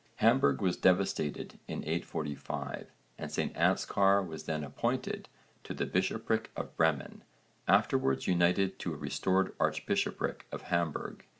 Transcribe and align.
Hamburg 0.15 0.61
was 0.63 0.77
devastated 0.77 1.59
in 1.67 1.83
845 1.83 2.87
and 3.19 3.31
St 3.31 3.53
Anskar 3.53 4.25
was 4.25 4.45
then 4.45 4.63
appointed 4.63 5.29
to 5.63 5.75
the 5.75 5.85
bishopric 5.85 6.49
of 6.57 6.75
Bremen, 6.75 7.23
afterwards 7.67 8.25
united 8.25 8.79
to 8.79 8.95
a 8.95 8.97
restored 8.97 9.53
archbishopric 9.59 10.47
of 10.51 10.63
Hamburg. 10.63 11.23